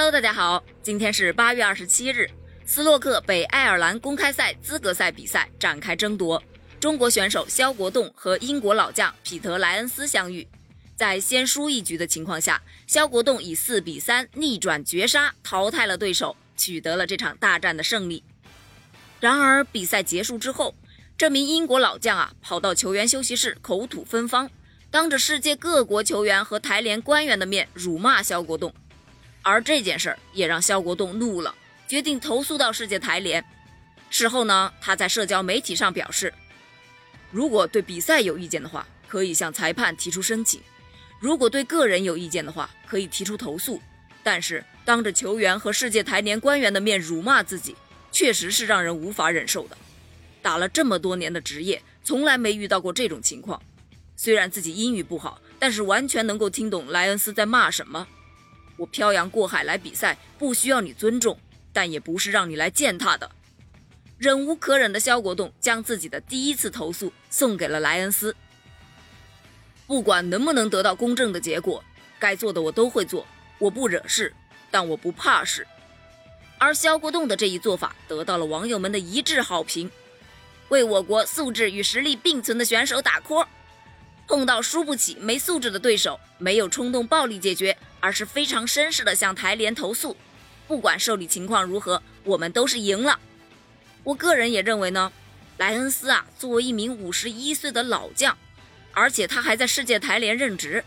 [0.00, 2.30] Hello，大家好，今天是八月二十七日，
[2.64, 6.40] 斯洛克北爱尔兰公开赛资格赛比赛展开争夺，
[6.78, 10.46] 中国选手肖国栋和英国老将彼得莱恩斯相遇，
[10.94, 18.22] 在先输一局的情况下，肖国栋以四比三逆转绝杀淘汰了对手，取得了这场大战的胜利。
[19.18, 20.76] 然而比赛结束之后，
[21.16, 24.48] 这名英国老将啊跑到球员休息室口吐芬芳，
[24.92, 28.72] 当着世界各国球员和台联官员的面辱骂肖国栋。
[29.48, 31.54] 而这件事儿也让肖国栋怒了，
[31.86, 33.44] 决定投诉到世界台联。
[34.10, 36.32] 事后呢，他在社交媒体上表示，
[37.30, 40.60] 如果对比赛有意见的话，可以向裁判提出申请；
[41.18, 43.80] 如果对个人有意见的话，可以提出投诉。
[44.22, 47.74] 但是当着球员和世界台联官员的面辱骂自己，
[48.12, 49.76] 确实是让人无法忍受的。
[50.42, 53.62] 打了这么多年的职业，从来没遇到过这种情况。
[54.16, 58.06] 虽然自己英语不好，但是完全能够听懂莱恩斯在骂什么。
[58.78, 61.38] 我漂洋过海来比赛，不需要你尊重，
[61.72, 63.30] 但也不是让你来践踏的。
[64.16, 68.34] 忍无可忍的肖国栋将自己的第一次投诉送给了莱恩斯。
[69.86, 71.84] 不管能不能得到公正的结果，
[72.18, 73.26] 该做的我都会做。
[73.58, 74.32] 我不惹事，
[74.70, 75.66] 但我不怕事。
[76.58, 79.90] 而肖国栋的这一做法得到了网友们的一致好评，
[80.68, 83.46] 为我国素质与实力并存的选手打 call。
[84.28, 90.14] 碰到输不起、没素质的对手，没有冲动暴力解决，而是非常绅士的向台联投诉。
[90.66, 93.18] 不管受理情况如何，我们都是赢了。
[94.04, 95.10] 我个人也认为呢，
[95.56, 98.36] 莱恩斯啊，作为一名五十一岁的老将，
[98.92, 100.84] 而且他还在世界台联任职，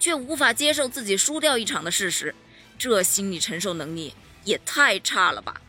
[0.00, 2.34] 却无法接受自己输掉一场的事实，
[2.76, 5.60] 这心理承受能力也太差了吧。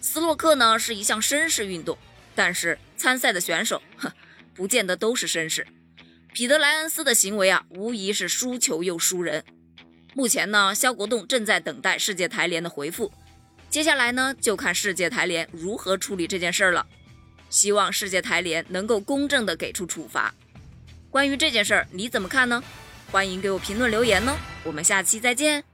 [0.00, 1.98] 斯洛克呢是一项绅士运动，
[2.34, 4.10] 但是参赛的选手，哼，
[4.54, 5.66] 不见得都是绅士。
[6.38, 9.42] 彼得莱恩斯的行为啊，无疑是输球又输人。
[10.14, 13.12] 目前呢，肖国栋正在等待世界台联的回复，
[13.68, 16.86] 接下来呢，就看世界台联如何处理这件事儿了。
[17.50, 20.32] 希望世界台联能够公正的给出处罚。
[21.10, 22.62] 关于这件事儿，你怎么看呢？
[23.10, 24.36] 欢迎给我评论留言哦。
[24.62, 25.64] 我们下期再见。